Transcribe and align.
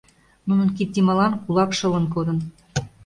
Нунын 0.47 0.69
кид 0.75 0.89
йымалан 0.95 1.33
кулак 1.43 1.71
шылын 1.77 2.05
кодын. 2.13 2.37